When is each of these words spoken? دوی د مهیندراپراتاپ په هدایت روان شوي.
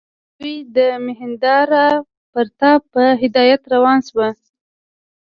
دوی 0.39 0.55
د 0.77 0.77
مهیندراپراتاپ 1.05 2.81
په 2.93 3.03
هدایت 3.21 3.61
روان 3.73 3.99
شوي. 4.07 4.29